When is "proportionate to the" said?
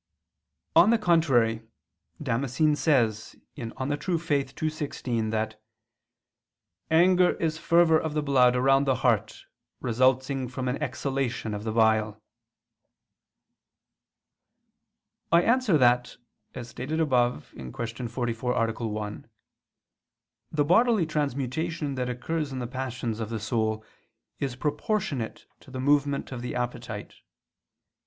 24.55-25.79